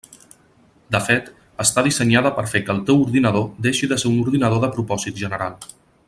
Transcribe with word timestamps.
De 0.95 1.01
fet, 1.07 1.27
està 1.65 1.83
dissenyada 1.87 2.31
per 2.39 2.45
fer 2.55 2.61
que 2.69 2.73
el 2.77 2.81
teu 2.89 3.05
ordinador 3.05 3.47
deixi 3.69 3.91
de 3.95 4.01
ser 4.05 4.11
un 4.13 4.19
ordinador 4.25 4.63
de 4.65 4.71
propòsit 4.79 5.23
general. 5.25 5.59